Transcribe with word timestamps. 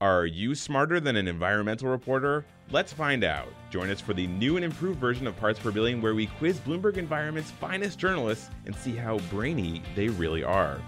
Are 0.00 0.26
you 0.26 0.54
smarter 0.54 1.00
than 1.00 1.16
an 1.16 1.26
environmental 1.26 1.88
reporter? 1.88 2.44
Let's 2.70 2.92
find 2.92 3.24
out. 3.24 3.48
Join 3.68 3.90
us 3.90 4.00
for 4.00 4.14
the 4.14 4.28
new 4.28 4.54
and 4.54 4.64
improved 4.64 5.00
version 5.00 5.26
of 5.26 5.36
Parts 5.36 5.58
Per 5.58 5.72
Billion, 5.72 6.00
where 6.00 6.14
we 6.14 6.28
quiz 6.38 6.60
Bloomberg 6.60 6.98
Environment's 6.98 7.50
finest 7.50 7.98
journalists 7.98 8.48
and 8.64 8.76
see 8.76 8.94
how 8.94 9.18
brainy 9.28 9.82
they 9.96 10.06
really 10.06 10.44
are. 10.44 10.80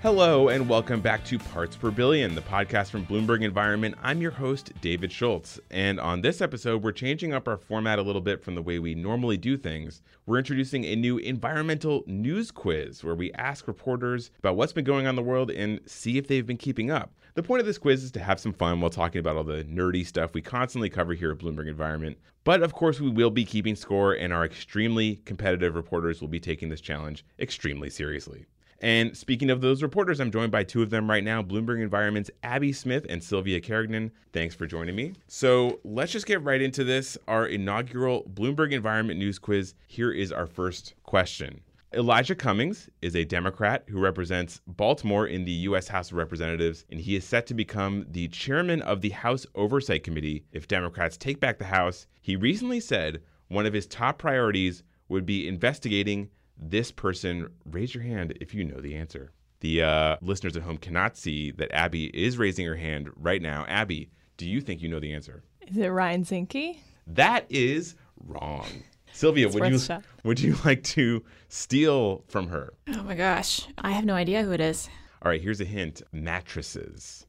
Hello, 0.00 0.46
and 0.46 0.68
welcome 0.68 1.00
back 1.00 1.24
to 1.24 1.40
Parts 1.40 1.74
Per 1.74 1.90
Billion, 1.90 2.36
the 2.36 2.40
podcast 2.40 2.90
from 2.90 3.04
Bloomberg 3.04 3.42
Environment. 3.42 3.96
I'm 4.00 4.22
your 4.22 4.30
host, 4.30 4.70
David 4.80 5.10
Schultz. 5.10 5.58
And 5.72 5.98
on 5.98 6.20
this 6.20 6.40
episode, 6.40 6.84
we're 6.84 6.92
changing 6.92 7.32
up 7.32 7.48
our 7.48 7.56
format 7.56 7.98
a 7.98 8.02
little 8.02 8.20
bit 8.20 8.40
from 8.40 8.54
the 8.54 8.62
way 8.62 8.78
we 8.78 8.94
normally 8.94 9.36
do 9.36 9.56
things. 9.56 10.00
We're 10.24 10.38
introducing 10.38 10.84
a 10.84 10.94
new 10.94 11.18
environmental 11.18 12.04
news 12.06 12.52
quiz 12.52 13.02
where 13.02 13.16
we 13.16 13.32
ask 13.32 13.66
reporters 13.66 14.30
about 14.38 14.54
what's 14.54 14.72
been 14.72 14.84
going 14.84 15.06
on 15.06 15.10
in 15.10 15.16
the 15.16 15.22
world 15.22 15.50
and 15.50 15.80
see 15.84 16.16
if 16.16 16.28
they've 16.28 16.46
been 16.46 16.58
keeping 16.58 16.92
up. 16.92 17.12
The 17.34 17.42
point 17.42 17.58
of 17.58 17.66
this 17.66 17.76
quiz 17.76 18.04
is 18.04 18.12
to 18.12 18.20
have 18.20 18.38
some 18.38 18.52
fun 18.52 18.80
while 18.80 18.90
talking 18.90 19.18
about 19.18 19.34
all 19.34 19.42
the 19.42 19.64
nerdy 19.64 20.06
stuff 20.06 20.32
we 20.32 20.42
constantly 20.42 20.90
cover 20.90 21.14
here 21.14 21.32
at 21.32 21.38
Bloomberg 21.38 21.66
Environment. 21.66 22.16
But 22.44 22.62
of 22.62 22.72
course, 22.72 23.00
we 23.00 23.10
will 23.10 23.30
be 23.30 23.44
keeping 23.44 23.74
score, 23.74 24.12
and 24.12 24.32
our 24.32 24.44
extremely 24.44 25.16
competitive 25.24 25.74
reporters 25.74 26.20
will 26.20 26.28
be 26.28 26.38
taking 26.38 26.68
this 26.68 26.80
challenge 26.80 27.24
extremely 27.40 27.90
seriously. 27.90 28.46
And 28.80 29.16
speaking 29.16 29.50
of 29.50 29.60
those 29.60 29.82
reporters, 29.82 30.20
I'm 30.20 30.30
joined 30.30 30.52
by 30.52 30.62
two 30.62 30.82
of 30.82 30.90
them 30.90 31.10
right 31.10 31.24
now 31.24 31.42
Bloomberg 31.42 31.82
Environment's 31.82 32.30
Abby 32.42 32.72
Smith 32.72 33.06
and 33.08 33.22
Sylvia 33.22 33.60
Carignan. 33.60 34.12
Thanks 34.32 34.54
for 34.54 34.66
joining 34.66 34.94
me. 34.94 35.14
So 35.26 35.80
let's 35.84 36.12
just 36.12 36.26
get 36.26 36.42
right 36.44 36.62
into 36.62 36.84
this 36.84 37.18
our 37.26 37.46
inaugural 37.46 38.24
Bloomberg 38.34 38.72
Environment 38.72 39.18
News 39.18 39.38
Quiz. 39.38 39.74
Here 39.86 40.12
is 40.12 40.30
our 40.30 40.46
first 40.46 40.94
question. 41.02 41.60
Elijah 41.94 42.34
Cummings 42.34 42.90
is 43.00 43.16
a 43.16 43.24
Democrat 43.24 43.82
who 43.88 43.98
represents 43.98 44.60
Baltimore 44.66 45.26
in 45.26 45.46
the 45.46 45.52
U.S. 45.52 45.88
House 45.88 46.10
of 46.10 46.18
Representatives, 46.18 46.84
and 46.90 47.00
he 47.00 47.16
is 47.16 47.24
set 47.24 47.46
to 47.46 47.54
become 47.54 48.04
the 48.10 48.28
chairman 48.28 48.82
of 48.82 49.00
the 49.00 49.08
House 49.08 49.46
Oversight 49.54 50.04
Committee 50.04 50.44
if 50.52 50.68
Democrats 50.68 51.16
take 51.16 51.40
back 51.40 51.58
the 51.58 51.64
House. 51.64 52.06
He 52.20 52.36
recently 52.36 52.78
said 52.78 53.22
one 53.48 53.64
of 53.64 53.72
his 53.72 53.86
top 53.86 54.18
priorities 54.18 54.82
would 55.08 55.24
be 55.24 55.48
investigating 55.48 56.28
this 56.58 56.90
person, 56.90 57.48
raise 57.64 57.94
your 57.94 58.04
hand 58.04 58.36
if 58.40 58.54
you 58.54 58.64
know 58.64 58.80
the 58.80 58.96
answer. 58.96 59.32
The 59.60 59.82
uh, 59.82 60.16
listeners 60.20 60.56
at 60.56 60.62
home 60.62 60.76
cannot 60.76 61.16
see 61.16 61.50
that 61.52 61.72
Abby 61.72 62.06
is 62.06 62.38
raising 62.38 62.66
her 62.66 62.76
hand 62.76 63.08
right 63.16 63.42
now. 63.42 63.64
Abby, 63.68 64.10
do 64.36 64.46
you 64.46 64.60
think 64.60 64.82
you 64.82 64.88
know 64.88 65.00
the 65.00 65.12
answer? 65.12 65.42
Is 65.66 65.76
it 65.76 65.88
Ryan 65.88 66.24
Zinke? 66.24 66.78
That 67.06 67.46
is 67.48 67.96
wrong. 68.24 68.66
Sylvia, 69.12 69.48
would 69.48 69.72
you 69.72 69.80
would 70.22 70.38
you 70.38 70.56
like 70.64 70.84
to 70.84 71.24
steal 71.48 72.24
from 72.28 72.48
her? 72.48 72.74
Oh 72.88 73.02
my 73.02 73.14
gosh, 73.14 73.66
I 73.78 73.92
have 73.92 74.04
no 74.04 74.14
idea 74.14 74.42
who 74.42 74.52
it 74.52 74.60
is. 74.60 74.88
All 75.22 75.30
right, 75.30 75.40
here's 75.40 75.60
a 75.60 75.64
hint: 75.64 76.02
mattresses. 76.12 77.26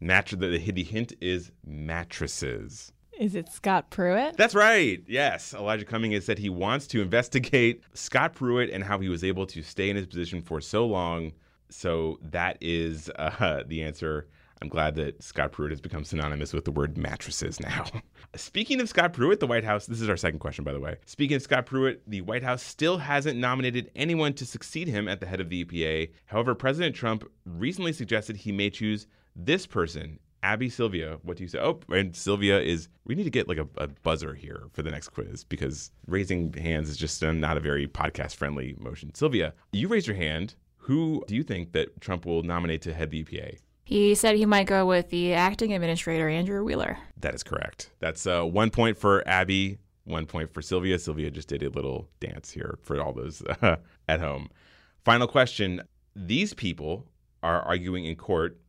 Mattress. 0.00 0.40
The, 0.40 0.70
the 0.70 0.82
hint 0.82 1.12
is 1.20 1.52
mattresses. 1.64 2.92
Is 3.20 3.34
it 3.34 3.52
Scott 3.52 3.90
Pruitt? 3.90 4.38
That's 4.38 4.54
right. 4.54 5.04
Yes. 5.06 5.52
Elijah 5.52 5.84
Cummings 5.84 6.14
has 6.14 6.24
said 6.24 6.38
he 6.38 6.48
wants 6.48 6.86
to 6.86 7.02
investigate 7.02 7.82
Scott 7.92 8.32
Pruitt 8.32 8.70
and 8.70 8.82
how 8.82 8.98
he 8.98 9.10
was 9.10 9.22
able 9.22 9.46
to 9.48 9.62
stay 9.62 9.90
in 9.90 9.96
his 9.96 10.06
position 10.06 10.40
for 10.40 10.58
so 10.58 10.86
long. 10.86 11.32
So 11.68 12.18
that 12.22 12.56
is 12.62 13.10
uh, 13.18 13.62
the 13.66 13.82
answer. 13.82 14.26
I'm 14.62 14.70
glad 14.70 14.94
that 14.94 15.22
Scott 15.22 15.52
Pruitt 15.52 15.70
has 15.70 15.82
become 15.82 16.02
synonymous 16.02 16.54
with 16.54 16.64
the 16.64 16.70
word 16.70 16.96
mattresses 16.96 17.60
now. 17.60 17.84
Speaking 18.36 18.80
of 18.80 18.88
Scott 18.88 19.12
Pruitt, 19.12 19.40
the 19.40 19.46
White 19.46 19.64
House, 19.64 19.84
this 19.84 20.00
is 20.00 20.08
our 20.08 20.16
second 20.16 20.38
question, 20.38 20.64
by 20.64 20.72
the 20.72 20.80
way. 20.80 20.96
Speaking 21.04 21.36
of 21.36 21.42
Scott 21.42 21.66
Pruitt, 21.66 22.02
the 22.06 22.22
White 22.22 22.42
House 22.42 22.62
still 22.62 22.96
hasn't 22.96 23.38
nominated 23.38 23.90
anyone 23.94 24.32
to 24.34 24.46
succeed 24.46 24.88
him 24.88 25.08
at 25.08 25.20
the 25.20 25.26
head 25.26 25.42
of 25.42 25.50
the 25.50 25.62
EPA. 25.62 26.10
However, 26.24 26.54
President 26.54 26.96
Trump 26.96 27.30
recently 27.44 27.92
suggested 27.92 28.36
he 28.36 28.52
may 28.52 28.70
choose 28.70 29.06
this 29.36 29.66
person 29.66 30.18
Abby 30.42 30.70
Sylvia, 30.70 31.18
what 31.22 31.36
do 31.36 31.42
you 31.42 31.48
say? 31.48 31.58
Oh, 31.58 31.80
and 31.90 32.14
Sylvia 32.16 32.60
is. 32.60 32.88
We 33.04 33.14
need 33.14 33.24
to 33.24 33.30
get 33.30 33.48
like 33.48 33.58
a, 33.58 33.68
a 33.76 33.88
buzzer 33.88 34.34
here 34.34 34.68
for 34.72 34.82
the 34.82 34.90
next 34.90 35.08
quiz 35.10 35.44
because 35.44 35.90
raising 36.06 36.52
hands 36.52 36.88
is 36.88 36.96
just 36.96 37.22
not 37.22 37.56
a 37.56 37.60
very 37.60 37.86
podcast 37.86 38.36
friendly 38.36 38.76
motion. 38.78 39.14
Sylvia, 39.14 39.52
you 39.72 39.88
raised 39.88 40.06
your 40.06 40.16
hand. 40.16 40.54
Who 40.78 41.24
do 41.26 41.34
you 41.34 41.42
think 41.42 41.72
that 41.72 42.00
Trump 42.00 42.24
will 42.24 42.42
nominate 42.42 42.82
to 42.82 42.94
head 42.94 43.10
the 43.10 43.22
EPA? 43.22 43.58
He 43.84 44.14
said 44.14 44.36
he 44.36 44.46
might 44.46 44.66
go 44.66 44.86
with 44.86 45.10
the 45.10 45.34
acting 45.34 45.74
administrator, 45.74 46.28
Andrew 46.28 46.62
Wheeler. 46.64 46.96
That 47.18 47.34
is 47.34 47.42
correct. 47.42 47.90
That's 47.98 48.24
uh, 48.26 48.44
one 48.44 48.70
point 48.70 48.96
for 48.96 49.26
Abby, 49.26 49.78
one 50.04 50.26
point 50.26 50.54
for 50.54 50.62
Sylvia. 50.62 50.98
Sylvia 50.98 51.30
just 51.30 51.48
did 51.48 51.62
a 51.62 51.70
little 51.70 52.08
dance 52.20 52.50
here 52.50 52.78
for 52.82 53.00
all 53.00 53.12
those 53.12 53.42
uh, 53.42 53.76
at 54.08 54.20
home. 54.20 54.48
Final 55.04 55.26
question. 55.26 55.82
These 56.14 56.54
people 56.54 57.06
are 57.42 57.62
arguing 57.62 58.04
in 58.04 58.14
court 58.14 58.59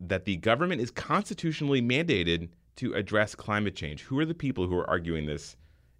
that 0.00 0.24
the 0.24 0.36
government 0.36 0.80
is 0.80 0.90
constitutionally 0.90 1.82
mandated 1.82 2.48
to 2.76 2.94
address 2.94 3.34
climate 3.34 3.76
change. 3.76 4.02
Who 4.02 4.18
are 4.18 4.24
the 4.24 4.34
people 4.34 4.66
who 4.66 4.76
are 4.76 4.88
arguing 4.88 5.26
this 5.26 5.56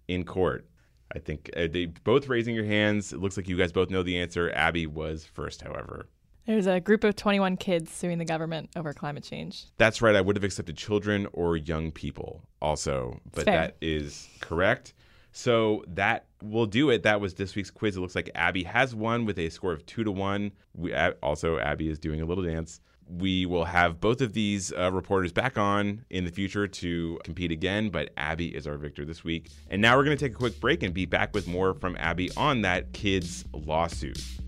in 0.07 0.25
court? 0.25 0.65
I 1.13 1.19
think 1.19 1.49
uh, 1.55 1.67
they 1.69 1.87
both 1.87 2.27
raising 2.27 2.55
your 2.55 2.65
hands. 2.65 3.13
It 3.13 3.19
looks 3.19 3.37
like 3.37 3.47
you 3.47 3.57
guys 3.57 3.71
both 3.71 3.89
know 3.89 4.01
the 4.01 4.17
answer. 4.17 4.51
Abby 4.55 4.87
was 4.87 5.25
first, 5.25 5.61
however. 5.61 6.07
There's 6.45 6.67
a 6.67 6.79
group 6.79 7.03
of 7.03 7.15
21 7.15 7.57
kids 7.57 7.91
suing 7.91 8.17
the 8.17 8.25
government 8.25 8.69
over 8.75 8.93
climate 8.93 9.23
change. 9.23 9.65
That's 9.77 10.01
right. 10.01 10.15
I 10.15 10.21
would 10.21 10.35
have 10.35 10.43
accepted 10.43 10.75
children 10.75 11.27
or 11.33 11.55
young 11.55 11.91
people 11.91 12.41
also, 12.61 13.19
but 13.31 13.45
that 13.45 13.77
is 13.81 14.27
correct. 14.39 14.93
So 15.33 15.83
that 15.87 16.25
will 16.41 16.65
do 16.65 16.89
it. 16.89 17.03
That 17.03 17.21
was 17.21 17.35
this 17.35 17.55
week's 17.55 17.69
quiz. 17.69 17.95
It 17.95 17.99
looks 17.99 18.15
like 18.15 18.31
Abby 18.33 18.63
has 18.63 18.95
won 18.95 19.25
with 19.25 19.37
a 19.37 19.49
score 19.49 19.71
of 19.71 19.85
two 19.85 20.03
to 20.03 20.11
one. 20.11 20.51
We, 20.75 20.93
also, 21.21 21.59
Abby 21.59 21.89
is 21.89 21.99
doing 21.99 22.21
a 22.21 22.25
little 22.25 22.43
dance 22.43 22.81
we 23.17 23.45
will 23.45 23.65
have 23.65 23.99
both 23.99 24.21
of 24.21 24.33
these 24.33 24.71
uh, 24.73 24.91
reporters 24.91 25.31
back 25.31 25.57
on 25.57 26.05
in 26.09 26.23
the 26.23 26.31
future 26.31 26.67
to 26.67 27.19
compete 27.23 27.51
again, 27.51 27.89
but 27.89 28.11
Abby 28.17 28.55
is 28.55 28.67
our 28.67 28.77
victor 28.77 29.05
this 29.05 29.23
week. 29.23 29.49
And 29.69 29.81
now 29.81 29.97
we're 29.97 30.05
going 30.05 30.17
to 30.17 30.25
take 30.25 30.33
a 30.33 30.37
quick 30.37 30.59
break 30.59 30.83
and 30.83 30.93
be 30.93 31.05
back 31.05 31.33
with 31.33 31.47
more 31.47 31.73
from 31.73 31.97
Abby 31.97 32.31
on 32.37 32.61
that 32.61 32.93
kids 32.93 33.43
lawsuit. 33.53 34.40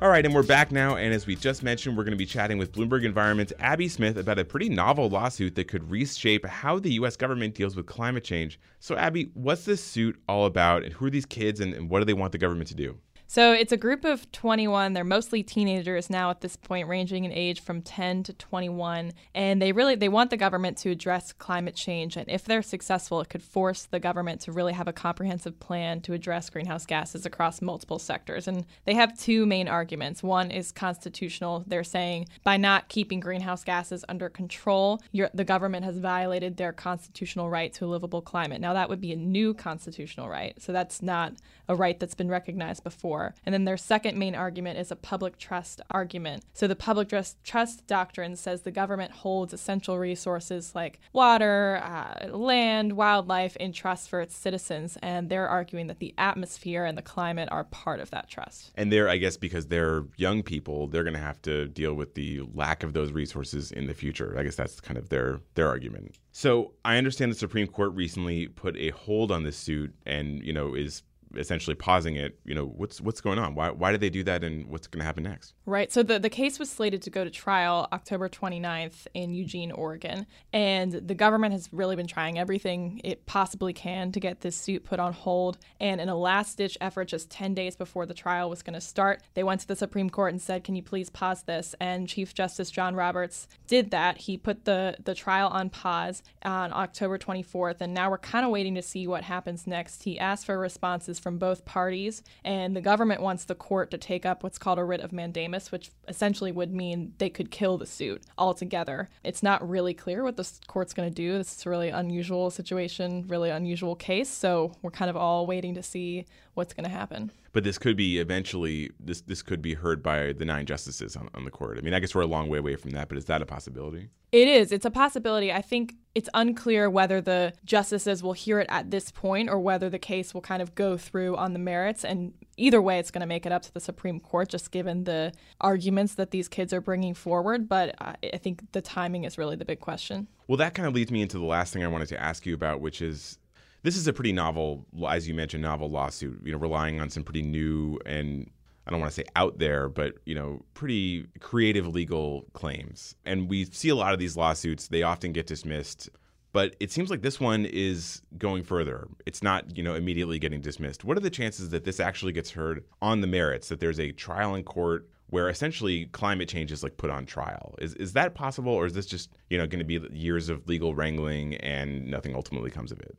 All 0.00 0.08
right, 0.08 0.24
and 0.24 0.32
we're 0.32 0.44
back 0.44 0.70
now. 0.70 0.94
And 0.94 1.12
as 1.12 1.26
we 1.26 1.34
just 1.34 1.64
mentioned, 1.64 1.96
we're 1.96 2.04
going 2.04 2.12
to 2.12 2.16
be 2.16 2.24
chatting 2.24 2.56
with 2.56 2.70
Bloomberg 2.70 3.04
Environment's 3.04 3.52
Abby 3.58 3.88
Smith 3.88 4.16
about 4.16 4.38
a 4.38 4.44
pretty 4.44 4.68
novel 4.68 5.08
lawsuit 5.08 5.56
that 5.56 5.66
could 5.66 5.90
reshape 5.90 6.46
how 6.46 6.78
the 6.78 6.92
U.S. 6.92 7.16
government 7.16 7.56
deals 7.56 7.74
with 7.74 7.86
climate 7.86 8.22
change. 8.22 8.60
So, 8.78 8.96
Abby, 8.96 9.32
what's 9.34 9.64
this 9.64 9.82
suit 9.82 10.16
all 10.28 10.46
about? 10.46 10.84
And 10.84 10.92
who 10.92 11.06
are 11.06 11.10
these 11.10 11.26
kids 11.26 11.58
and, 11.58 11.74
and 11.74 11.90
what 11.90 11.98
do 11.98 12.04
they 12.04 12.14
want 12.14 12.30
the 12.30 12.38
government 12.38 12.68
to 12.68 12.76
do? 12.76 12.96
So 13.30 13.52
it's 13.52 13.72
a 13.72 13.76
group 13.76 14.06
of 14.06 14.32
21. 14.32 14.94
They're 14.94 15.04
mostly 15.04 15.42
teenagers 15.42 16.08
now 16.08 16.30
at 16.30 16.40
this 16.40 16.56
point, 16.56 16.88
ranging 16.88 17.24
in 17.24 17.30
age 17.30 17.60
from 17.60 17.82
10 17.82 18.22
to 18.22 18.32
21. 18.32 19.12
And 19.34 19.60
they 19.60 19.72
really 19.72 19.96
they 19.96 20.08
want 20.08 20.30
the 20.30 20.38
government 20.38 20.78
to 20.78 20.90
address 20.90 21.34
climate 21.34 21.74
change. 21.74 22.16
And 22.16 22.26
if 22.30 22.46
they're 22.46 22.62
successful, 22.62 23.20
it 23.20 23.28
could 23.28 23.42
force 23.42 23.84
the 23.84 24.00
government 24.00 24.40
to 24.42 24.52
really 24.52 24.72
have 24.72 24.88
a 24.88 24.94
comprehensive 24.94 25.60
plan 25.60 26.00
to 26.02 26.14
address 26.14 26.48
greenhouse 26.48 26.86
gases 26.86 27.26
across 27.26 27.60
multiple 27.60 27.98
sectors. 27.98 28.48
And 28.48 28.64
they 28.86 28.94
have 28.94 29.18
two 29.18 29.44
main 29.44 29.68
arguments. 29.68 30.22
One 30.22 30.50
is 30.50 30.72
constitutional. 30.72 31.64
They're 31.66 31.84
saying 31.84 32.28
by 32.44 32.56
not 32.56 32.88
keeping 32.88 33.20
greenhouse 33.20 33.62
gases 33.62 34.06
under 34.08 34.30
control, 34.30 35.02
the 35.12 35.44
government 35.44 35.84
has 35.84 35.98
violated 35.98 36.56
their 36.56 36.72
constitutional 36.72 37.50
right 37.50 37.74
to 37.74 37.84
a 37.84 37.88
livable 37.88 38.22
climate. 38.22 38.62
Now 38.62 38.72
that 38.72 38.88
would 38.88 39.02
be 39.02 39.12
a 39.12 39.16
new 39.16 39.52
constitutional 39.52 40.30
right. 40.30 40.58
So 40.62 40.72
that's 40.72 41.02
not 41.02 41.34
a 41.68 41.76
right 41.76 42.00
that's 42.00 42.14
been 42.14 42.30
recognized 42.30 42.82
before. 42.82 43.17
And 43.44 43.52
then 43.52 43.64
their 43.64 43.76
second 43.76 44.18
main 44.18 44.34
argument 44.34 44.78
is 44.78 44.90
a 44.90 44.96
public 44.96 45.38
trust 45.38 45.80
argument. 45.90 46.44
So 46.54 46.66
the 46.66 46.76
public 46.76 47.08
trust, 47.08 47.42
trust 47.44 47.86
doctrine 47.86 48.36
says 48.36 48.62
the 48.62 48.70
government 48.70 49.12
holds 49.12 49.52
essential 49.52 49.98
resources 49.98 50.74
like 50.74 51.00
water, 51.12 51.80
uh, 51.82 52.28
land, 52.36 52.94
wildlife 52.94 53.56
in 53.56 53.72
trust 53.72 54.08
for 54.08 54.20
its 54.20 54.36
citizens. 54.36 54.98
And 55.02 55.28
they're 55.28 55.48
arguing 55.48 55.86
that 55.88 55.98
the 55.98 56.14
atmosphere 56.18 56.84
and 56.84 56.96
the 56.96 57.02
climate 57.02 57.48
are 57.50 57.64
part 57.64 58.00
of 58.00 58.10
that 58.10 58.28
trust. 58.28 58.70
And 58.74 58.92
they're, 58.92 59.08
I 59.08 59.16
guess, 59.16 59.36
because 59.36 59.66
they're 59.66 60.04
young 60.16 60.42
people, 60.42 60.86
they're 60.86 61.04
going 61.04 61.14
to 61.14 61.20
have 61.20 61.42
to 61.42 61.66
deal 61.68 61.94
with 61.94 62.14
the 62.14 62.42
lack 62.54 62.82
of 62.82 62.92
those 62.92 63.12
resources 63.12 63.72
in 63.72 63.86
the 63.86 63.94
future. 63.94 64.34
I 64.38 64.42
guess 64.42 64.56
that's 64.56 64.80
kind 64.80 64.98
of 64.98 65.08
their 65.08 65.40
their 65.54 65.68
argument. 65.68 66.16
So 66.32 66.72
I 66.84 66.98
understand 66.98 67.32
the 67.32 67.36
Supreme 67.36 67.66
Court 67.66 67.92
recently 67.94 68.46
put 68.46 68.76
a 68.76 68.90
hold 68.90 69.32
on 69.32 69.42
this 69.42 69.56
suit 69.56 69.94
and, 70.06 70.42
you 70.44 70.52
know, 70.52 70.74
is 70.74 71.02
essentially 71.36 71.74
pausing 71.74 72.16
it, 72.16 72.38
you 72.44 72.54
know, 72.54 72.66
what's 72.66 73.00
what's 73.00 73.20
going 73.20 73.38
on? 73.38 73.54
Why 73.54 73.70
why 73.70 73.92
did 73.92 74.00
they 74.00 74.10
do 74.10 74.22
that 74.24 74.44
and 74.44 74.66
what's 74.66 74.86
going 74.86 75.00
to 75.00 75.06
happen 75.06 75.24
next? 75.24 75.54
Right. 75.66 75.92
So 75.92 76.02
the, 76.02 76.18
the 76.18 76.30
case 76.30 76.58
was 76.58 76.70
slated 76.70 77.02
to 77.02 77.10
go 77.10 77.24
to 77.24 77.30
trial 77.30 77.88
October 77.92 78.28
29th 78.28 79.06
in 79.14 79.34
Eugene, 79.34 79.70
Oregon. 79.72 80.26
And 80.52 80.92
the 80.92 81.14
government 81.14 81.52
has 81.52 81.68
really 81.72 81.96
been 81.96 82.06
trying 82.06 82.38
everything 82.38 83.00
it 83.04 83.26
possibly 83.26 83.72
can 83.72 84.12
to 84.12 84.20
get 84.20 84.40
this 84.40 84.56
suit 84.56 84.84
put 84.84 84.98
on 84.98 85.12
hold. 85.12 85.58
And 85.80 86.00
in 86.00 86.08
a 86.08 86.16
last 86.16 86.56
ditch 86.56 86.78
effort, 86.80 87.08
just 87.08 87.30
10 87.30 87.54
days 87.54 87.76
before 87.76 88.06
the 88.06 88.14
trial 88.14 88.48
was 88.48 88.62
going 88.62 88.74
to 88.74 88.80
start, 88.80 89.22
they 89.34 89.42
went 89.42 89.60
to 89.60 89.68
the 89.68 89.76
Supreme 89.76 90.10
Court 90.10 90.32
and 90.32 90.40
said, 90.40 90.64
Can 90.64 90.74
you 90.74 90.82
please 90.82 91.10
pause 91.10 91.42
this? 91.42 91.74
And 91.80 92.08
Chief 92.08 92.34
Justice 92.34 92.70
John 92.70 92.94
Roberts 92.94 93.48
did 93.66 93.90
that. 93.90 94.18
He 94.18 94.36
put 94.36 94.64
the, 94.64 94.96
the 95.04 95.14
trial 95.14 95.48
on 95.48 95.70
pause 95.70 96.22
on 96.42 96.72
October 96.72 97.18
24th. 97.18 97.80
And 97.80 97.92
now 97.92 98.10
we're 98.10 98.18
kind 98.18 98.44
of 98.44 98.50
waiting 98.50 98.74
to 98.74 98.82
see 98.82 99.06
what 99.06 99.24
happens 99.24 99.66
next. 99.66 100.04
He 100.04 100.18
asked 100.18 100.46
for 100.46 100.58
responses 100.58 101.17
from 101.18 101.38
both 101.38 101.64
parties. 101.64 102.22
And 102.44 102.74
the 102.74 102.80
government 102.80 103.22
wants 103.22 103.44
the 103.44 103.54
court 103.54 103.90
to 103.90 103.98
take 103.98 104.24
up 104.24 104.42
what's 104.42 104.58
called 104.58 104.78
a 104.78 104.84
writ 104.84 105.00
of 105.00 105.12
mandamus 105.12 105.70
which 105.70 105.90
essentially 106.06 106.52
would 106.52 106.72
mean 106.72 107.12
they 107.18 107.30
could 107.30 107.50
kill 107.50 107.78
the 107.78 107.86
suit 107.86 108.22
altogether. 108.36 109.08
It's 109.24 109.42
not 109.42 109.68
really 109.68 109.94
clear 109.94 110.22
what 110.22 110.36
the 110.36 110.48
court's 110.66 110.94
going 110.94 111.08
to 111.08 111.14
do. 111.14 111.38
This 111.38 111.56
is 111.56 111.66
a 111.66 111.70
really 111.70 111.90
unusual 111.90 112.50
situation, 112.50 113.24
really 113.28 113.50
unusual 113.50 113.94
case. 113.94 114.28
So 114.28 114.72
we're 114.82 114.90
kind 114.90 115.10
of 115.10 115.16
all 115.16 115.46
waiting 115.46 115.74
to 115.74 115.82
see 115.82 116.26
what's 116.54 116.74
going 116.74 116.84
to 116.84 116.90
happen. 116.90 117.32
But 117.58 117.64
this 117.64 117.76
could 117.76 117.96
be 117.96 118.20
eventually 118.20 118.92
this 119.00 119.20
this 119.22 119.42
could 119.42 119.60
be 119.60 119.74
heard 119.74 120.00
by 120.00 120.32
the 120.32 120.44
nine 120.44 120.64
justices 120.64 121.16
on, 121.16 121.28
on 121.34 121.44
the 121.44 121.50
court. 121.50 121.76
I 121.76 121.80
mean, 121.80 121.92
I 121.92 121.98
guess 121.98 122.14
we're 122.14 122.22
a 122.22 122.26
long 122.26 122.48
way 122.48 122.58
away 122.58 122.76
from 122.76 122.92
that, 122.92 123.08
but 123.08 123.18
is 123.18 123.24
that 123.24 123.42
a 123.42 123.46
possibility? 123.46 124.10
It 124.30 124.46
is. 124.46 124.70
It's 124.70 124.84
a 124.84 124.92
possibility. 124.92 125.50
I 125.52 125.60
think 125.60 125.96
it's 126.14 126.28
unclear 126.34 126.88
whether 126.88 127.20
the 127.20 127.52
justices 127.64 128.22
will 128.22 128.32
hear 128.32 128.60
it 128.60 128.68
at 128.70 128.92
this 128.92 129.10
point 129.10 129.50
or 129.50 129.58
whether 129.58 129.90
the 129.90 129.98
case 129.98 130.32
will 130.32 130.40
kind 130.40 130.62
of 130.62 130.76
go 130.76 130.96
through 130.96 131.36
on 131.36 131.52
the 131.52 131.58
merits. 131.58 132.04
And 132.04 132.32
either 132.56 132.80
way, 132.80 133.00
it's 133.00 133.10
going 133.10 133.22
to 133.22 133.26
make 133.26 133.44
it 133.44 133.50
up 133.50 133.62
to 133.62 133.74
the 133.74 133.80
Supreme 133.80 134.20
Court, 134.20 134.48
just 134.48 134.70
given 134.70 135.02
the 135.02 135.32
arguments 135.60 136.14
that 136.14 136.30
these 136.30 136.46
kids 136.46 136.72
are 136.72 136.80
bringing 136.80 137.12
forward. 137.14 137.68
But 137.68 137.96
I 138.00 138.36
think 138.36 138.70
the 138.70 138.82
timing 138.82 139.24
is 139.24 139.36
really 139.36 139.56
the 139.56 139.64
big 139.64 139.80
question. 139.80 140.28
Well, 140.46 140.58
that 140.58 140.74
kind 140.74 140.86
of 140.86 140.94
leads 140.94 141.10
me 141.10 141.22
into 141.22 141.38
the 141.38 141.44
last 141.44 141.72
thing 141.72 141.82
I 141.82 141.88
wanted 141.88 142.08
to 142.10 142.22
ask 142.22 142.46
you 142.46 142.54
about, 142.54 142.80
which 142.80 143.02
is 143.02 143.38
this 143.82 143.96
is 143.96 144.06
a 144.06 144.12
pretty 144.12 144.32
novel, 144.32 144.86
as 145.08 145.28
you 145.28 145.34
mentioned, 145.34 145.62
novel 145.62 145.90
lawsuit. 145.90 146.40
You 146.44 146.52
know, 146.52 146.58
relying 146.58 147.00
on 147.00 147.10
some 147.10 147.22
pretty 147.22 147.42
new 147.42 147.98
and 148.04 148.50
I 148.86 148.90
don't 148.90 149.00
want 149.00 149.12
to 149.12 149.16
say 149.16 149.26
out 149.36 149.58
there, 149.58 149.90
but 149.90 150.14
you 150.24 150.34
know, 150.34 150.64
pretty 150.72 151.26
creative 151.40 151.86
legal 151.86 152.46
claims. 152.54 153.14
And 153.26 153.48
we 153.48 153.66
see 153.66 153.90
a 153.90 153.94
lot 153.94 154.14
of 154.14 154.18
these 154.18 154.34
lawsuits; 154.36 154.88
they 154.88 155.02
often 155.02 155.32
get 155.32 155.46
dismissed. 155.46 156.08
But 156.52 156.74
it 156.80 156.90
seems 156.90 157.10
like 157.10 157.20
this 157.20 157.38
one 157.38 157.66
is 157.66 158.22
going 158.38 158.62
further. 158.62 159.06
It's 159.26 159.42
not, 159.42 159.76
you 159.76 159.82
know, 159.82 159.94
immediately 159.94 160.38
getting 160.38 160.62
dismissed. 160.62 161.04
What 161.04 161.18
are 161.18 161.20
the 161.20 161.28
chances 161.28 161.68
that 161.70 161.84
this 161.84 162.00
actually 162.00 162.32
gets 162.32 162.50
heard 162.50 162.82
on 163.02 163.20
the 163.20 163.26
merits? 163.26 163.68
That 163.68 163.80
there's 163.80 164.00
a 164.00 164.12
trial 164.12 164.54
in 164.54 164.64
court 164.64 165.06
where 165.28 165.50
essentially 165.50 166.06
climate 166.06 166.48
change 166.48 166.72
is 166.72 166.82
like 166.82 166.96
put 166.96 167.10
on 167.10 167.26
trial. 167.26 167.74
Is 167.80 167.94
is 167.96 168.14
that 168.14 168.34
possible, 168.34 168.72
or 168.72 168.86
is 168.86 168.94
this 168.94 169.06
just 169.06 169.30
you 169.50 169.58
know 169.58 169.66
going 169.66 169.80
to 169.80 169.84
be 169.84 170.00
years 170.16 170.48
of 170.48 170.66
legal 170.66 170.94
wrangling 170.94 171.56
and 171.56 172.06
nothing 172.06 172.34
ultimately 172.34 172.70
comes 172.70 172.90
of 172.90 173.00
it? 173.00 173.18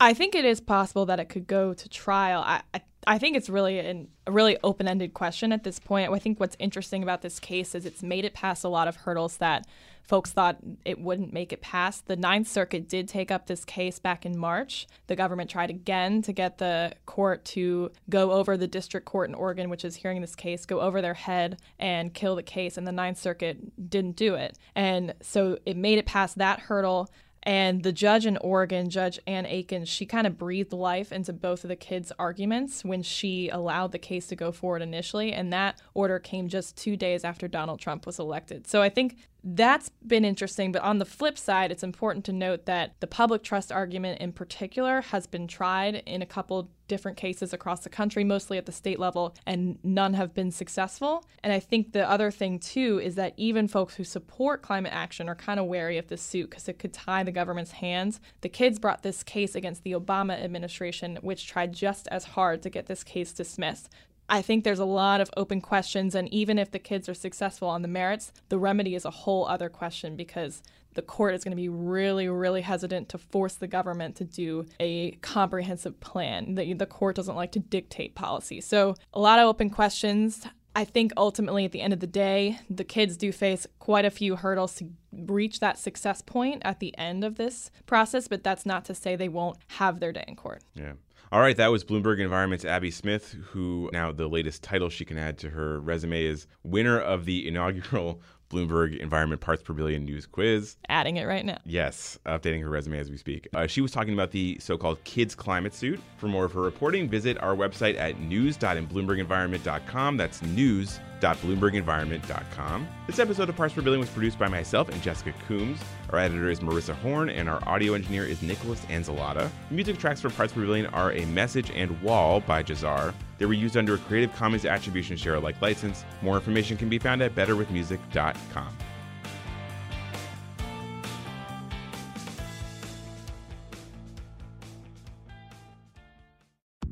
I 0.00 0.14
think 0.14 0.34
it 0.34 0.44
is 0.44 0.60
possible 0.60 1.06
that 1.06 1.18
it 1.18 1.28
could 1.28 1.46
go 1.46 1.74
to 1.74 1.88
trial. 1.88 2.42
I, 2.42 2.62
I, 2.72 2.80
I 3.06 3.18
think 3.18 3.36
it's 3.36 3.48
really 3.48 3.78
an, 3.78 4.08
a 4.26 4.32
really 4.32 4.56
open 4.62 4.86
ended 4.86 5.14
question 5.14 5.52
at 5.52 5.64
this 5.64 5.78
point. 5.78 6.12
I 6.12 6.18
think 6.18 6.38
what's 6.38 6.56
interesting 6.58 7.02
about 7.02 7.22
this 7.22 7.40
case 7.40 7.74
is 7.74 7.84
it's 7.84 8.02
made 8.02 8.24
it 8.24 8.34
past 8.34 8.64
a 8.64 8.68
lot 8.68 8.86
of 8.86 8.96
hurdles 8.96 9.38
that 9.38 9.66
folks 10.08 10.30
thought 10.30 10.56
it 10.86 10.98
wouldn't 10.98 11.32
make 11.32 11.52
it 11.52 11.60
past. 11.60 12.06
The 12.06 12.16
Ninth 12.16 12.48
Circuit 12.48 12.88
did 12.88 13.08
take 13.08 13.30
up 13.30 13.46
this 13.46 13.64
case 13.64 13.98
back 13.98 14.24
in 14.24 14.38
March. 14.38 14.86
The 15.06 15.16
government 15.16 15.50
tried 15.50 15.68
again 15.68 16.22
to 16.22 16.32
get 16.32 16.58
the 16.58 16.94
court 17.04 17.44
to 17.46 17.90
go 18.08 18.32
over 18.32 18.56
the 18.56 18.66
district 18.66 19.04
court 19.04 19.28
in 19.28 19.34
Oregon, 19.34 19.68
which 19.68 19.84
is 19.84 19.96
hearing 19.96 20.22
this 20.22 20.34
case, 20.34 20.64
go 20.64 20.80
over 20.80 21.02
their 21.02 21.14
head 21.14 21.60
and 21.78 22.14
kill 22.14 22.36
the 22.36 22.42
case. 22.42 22.78
And 22.78 22.86
the 22.86 22.92
Ninth 22.92 23.18
Circuit 23.18 23.90
didn't 23.90 24.16
do 24.16 24.34
it. 24.34 24.56
And 24.74 25.14
so 25.20 25.58
it 25.66 25.76
made 25.76 25.98
it 25.98 26.06
past 26.06 26.38
that 26.38 26.60
hurdle. 26.60 27.10
And 27.44 27.82
the 27.82 27.92
judge 27.92 28.26
in 28.26 28.36
Oregon, 28.38 28.90
Judge 28.90 29.18
Ann 29.26 29.46
Aikens, 29.46 29.88
she 29.88 30.06
kind 30.06 30.26
of 30.26 30.36
breathed 30.36 30.72
life 30.72 31.12
into 31.12 31.32
both 31.32 31.64
of 31.64 31.68
the 31.68 31.76
kids' 31.76 32.12
arguments 32.18 32.84
when 32.84 33.02
she 33.02 33.48
allowed 33.48 33.92
the 33.92 33.98
case 33.98 34.26
to 34.28 34.36
go 34.36 34.52
forward 34.52 34.82
initially. 34.82 35.32
And 35.32 35.52
that 35.52 35.80
order 35.94 36.18
came 36.18 36.48
just 36.48 36.76
two 36.76 36.96
days 36.96 37.24
after 37.24 37.48
Donald 37.48 37.80
Trump 37.80 38.06
was 38.06 38.18
elected. 38.18 38.66
So 38.66 38.82
I 38.82 38.88
think 38.88 39.16
that's 39.44 39.90
been 40.06 40.24
interesting. 40.24 40.72
But 40.72 40.82
on 40.82 40.98
the 40.98 41.04
flip 41.04 41.38
side, 41.38 41.70
it's 41.70 41.82
important 41.82 42.24
to 42.26 42.32
note 42.32 42.66
that 42.66 42.94
the 43.00 43.06
public 43.06 43.42
trust 43.42 43.70
argument 43.70 44.20
in 44.20 44.32
particular 44.32 45.00
has 45.00 45.26
been 45.26 45.46
tried 45.46 46.02
in 46.06 46.22
a 46.22 46.26
couple 46.26 46.70
different 46.88 47.16
cases 47.16 47.52
across 47.52 47.80
the 47.80 47.90
country, 47.90 48.24
mostly 48.24 48.58
at 48.58 48.66
the 48.66 48.72
state 48.72 48.98
level, 48.98 49.34
and 49.46 49.78
none 49.84 50.14
have 50.14 50.34
been 50.34 50.50
successful. 50.50 51.24
And 51.44 51.52
I 51.52 51.60
think 51.60 51.92
the 51.92 52.08
other 52.08 52.30
thing, 52.30 52.58
too, 52.58 52.98
is 52.98 53.14
that 53.14 53.34
even 53.36 53.68
folks 53.68 53.94
who 53.94 54.04
support 54.04 54.62
climate 54.62 54.92
action 54.92 55.28
are 55.28 55.34
kind 55.34 55.60
of 55.60 55.66
wary 55.66 55.98
of 55.98 56.08
this 56.08 56.22
suit 56.22 56.50
because 56.50 56.68
it 56.68 56.78
could 56.78 56.92
tie 56.92 57.22
the 57.22 57.30
government's 57.30 57.72
hands. 57.72 58.20
The 58.40 58.48
kids 58.48 58.78
brought 58.78 59.02
this 59.02 59.22
case 59.22 59.54
against 59.54 59.84
the 59.84 59.92
Obama 59.92 60.42
administration, 60.42 61.18
which 61.20 61.46
tried 61.46 61.72
just 61.74 62.08
as 62.08 62.24
hard 62.24 62.62
to 62.62 62.70
get 62.70 62.86
this 62.86 63.04
case 63.04 63.32
dismissed. 63.32 63.90
I 64.28 64.42
think 64.42 64.64
there's 64.64 64.78
a 64.78 64.84
lot 64.84 65.20
of 65.20 65.30
open 65.36 65.60
questions, 65.60 66.14
and 66.14 66.32
even 66.32 66.58
if 66.58 66.70
the 66.70 66.78
kids 66.78 67.08
are 67.08 67.14
successful 67.14 67.68
on 67.68 67.82
the 67.82 67.88
merits, 67.88 68.32
the 68.48 68.58
remedy 68.58 68.94
is 68.94 69.04
a 69.04 69.10
whole 69.10 69.46
other 69.46 69.68
question 69.68 70.16
because 70.16 70.62
the 70.94 71.02
court 71.02 71.34
is 71.34 71.44
going 71.44 71.52
to 71.52 71.56
be 71.56 71.68
really, 71.68 72.28
really 72.28 72.60
hesitant 72.60 73.08
to 73.10 73.18
force 73.18 73.54
the 73.54 73.68
government 73.68 74.16
to 74.16 74.24
do 74.24 74.66
a 74.80 75.12
comprehensive 75.22 76.00
plan. 76.00 76.56
The, 76.56 76.74
the 76.74 76.86
court 76.86 77.16
doesn't 77.16 77.36
like 77.36 77.52
to 77.52 77.60
dictate 77.60 78.14
policy. 78.14 78.60
So, 78.60 78.96
a 79.14 79.20
lot 79.20 79.38
of 79.38 79.46
open 79.46 79.70
questions. 79.70 80.46
I 80.76 80.84
think 80.84 81.12
ultimately, 81.16 81.64
at 81.64 81.72
the 81.72 81.80
end 81.80 81.92
of 81.92 82.00
the 82.00 82.06
day, 82.06 82.60
the 82.68 82.84
kids 82.84 83.16
do 83.16 83.32
face 83.32 83.66
quite 83.78 84.04
a 84.04 84.10
few 84.10 84.36
hurdles 84.36 84.74
to 84.76 84.90
reach 85.12 85.60
that 85.60 85.78
success 85.78 86.22
point 86.22 86.62
at 86.64 86.78
the 86.78 86.96
end 86.98 87.24
of 87.24 87.36
this 87.36 87.70
process, 87.86 88.28
but 88.28 88.44
that's 88.44 88.66
not 88.66 88.84
to 88.84 88.94
say 88.94 89.16
they 89.16 89.28
won't 89.28 89.58
have 89.68 89.98
their 89.98 90.12
day 90.12 90.24
in 90.28 90.36
court. 90.36 90.62
Yeah. 90.74 90.92
All 91.30 91.40
right, 91.40 91.58
that 91.58 91.70
was 91.70 91.84
Bloomberg 91.84 92.20
Environment's 92.20 92.64
Abby 92.64 92.90
Smith, 92.90 93.36
who 93.50 93.90
now 93.92 94.12
the 94.12 94.28
latest 94.28 94.62
title 94.62 94.88
she 94.88 95.04
can 95.04 95.18
add 95.18 95.36
to 95.38 95.50
her 95.50 95.78
resume 95.78 96.24
is 96.24 96.46
winner 96.62 96.98
of 96.98 97.26
the 97.26 97.46
inaugural 97.46 98.22
Bloomberg 98.50 98.98
Environment 98.98 99.40
Parts 99.40 99.62
Per 99.62 99.72
Billion 99.72 100.04
News 100.04 100.26
Quiz. 100.26 100.76
Adding 100.88 101.16
it 101.16 101.24
right 101.24 101.44
now. 101.44 101.58
Yes, 101.64 102.18
updating 102.26 102.62
her 102.62 102.68
resume 102.70 102.98
as 102.98 103.10
we 103.10 103.16
speak. 103.16 103.48
Uh, 103.54 103.66
she 103.66 103.80
was 103.80 103.90
talking 103.92 104.14
about 104.14 104.30
the 104.30 104.56
so 104.60 104.76
called 104.78 105.02
kids 105.04 105.34
climate 105.34 105.74
suit. 105.74 106.00
For 106.16 106.28
more 106.28 106.44
of 106.44 106.52
her 106.52 106.60
reporting, 106.62 107.08
visit 107.08 107.40
our 107.42 107.54
website 107.54 107.96
at 107.98 108.18
news.bloombergenvironment.com. 108.20 110.16
That's 110.16 110.42
news.bloombergenvironment.com. 110.42 112.88
This 113.06 113.18
episode 113.18 113.48
of 113.48 113.56
Parts 113.56 113.74
Per 113.74 113.82
Billion 113.82 114.00
was 114.00 114.10
produced 114.10 114.38
by 114.38 114.48
myself 114.48 114.88
and 114.88 115.02
Jessica 115.02 115.34
Coombs. 115.46 115.80
Our 116.10 116.18
editor 116.18 116.50
is 116.50 116.60
Marissa 116.60 116.94
Horn, 116.94 117.28
and 117.28 117.48
our 117.48 117.66
audio 117.68 117.94
engineer 117.94 118.24
is 118.24 118.42
Nicholas 118.42 118.84
Anzalata. 118.86 119.50
The 119.68 119.74
music 119.74 119.98
tracks 119.98 120.20
for 120.20 120.30
Parts 120.30 120.52
Per 120.52 120.60
Billion 120.62 120.86
are 120.86 121.12
A 121.12 121.24
Message 121.26 121.70
and 121.74 122.00
Wall 122.02 122.40
by 122.40 122.62
Jahzzar. 122.62 123.12
They 123.38 123.46
were 123.46 123.54
used 123.54 123.76
under 123.76 123.94
a 123.94 123.98
Creative 123.98 124.34
Commons 124.34 124.64
Attribution 124.64 125.16
Share 125.16 125.36
Alike 125.36 125.60
license. 125.62 126.04
More 126.22 126.36
information 126.36 126.76
can 126.76 126.88
be 126.88 126.98
found 126.98 127.22
at 127.22 127.34
betterwithmusic.com. 127.34 128.76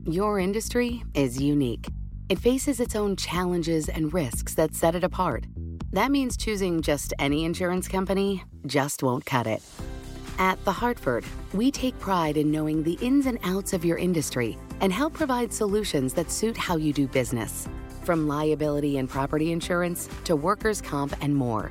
Your 0.09 0.38
industry 0.38 1.03
is 1.15 1.43
unique. 1.43 1.88
It 2.29 2.38
faces 2.38 2.79
its 2.79 2.95
own 2.95 3.17
challenges 3.17 3.88
and 3.88 4.15
risks 4.15 4.55
that 4.55 4.73
set 4.73 4.95
it 4.95 5.03
apart. 5.03 5.47
That 5.93 6.12
means 6.12 6.37
choosing 6.37 6.81
just 6.81 7.12
any 7.19 7.45
insurance 7.45 7.88
company 7.88 8.45
just 8.67 9.03
won't 9.03 9.26
cut 9.26 9.49
it. 9.49 9.62
At 10.38 10.65
The 10.65 10.73
Hartford, 10.73 11.25
we 11.53 11.73
take 11.73 11.99
pride 11.99 12.37
in 12.37 12.53
knowing 12.53 12.85
the 12.85 12.99
ins 13.00 13.26
and 13.26 13.38
outs 13.43 13.73
of 13.73 13.85
your 13.85 13.99
industry 13.99 14.57
and 14.80 14.92
help 14.92 15.12
provide 15.12 15.52
solutions 15.52 16.12
that 16.14 16.30
suit 16.30 16.56
how 16.56 16.76
you 16.76 16.92
do 16.92 17.06
business, 17.06 17.68
from 18.04 18.28
liability 18.28 18.99
and 18.99 19.09
property 19.09 19.52
insurance 19.52 20.09
to 20.25 20.37
workers' 20.37 20.80
comp 20.80 21.14
and 21.21 21.35
more. 21.35 21.71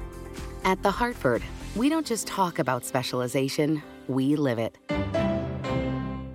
At 0.63 0.81
The 0.83 0.91
Hartford, 0.91 1.41
we 1.75 1.89
don't 1.89 2.05
just 2.05 2.27
talk 2.27 2.59
about 2.59 2.85
specialization, 2.85 3.81
we 4.07 4.35
live 4.35 4.59
it. 4.59 4.77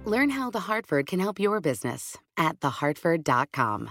Learn 0.05 0.31
how 0.31 0.51
The 0.51 0.61
Hartford 0.61 1.07
can 1.07 1.21
help 1.21 1.39
your 1.39 1.61
business 1.61 2.17
at 2.37 2.61
thehartford.com. 2.61 3.91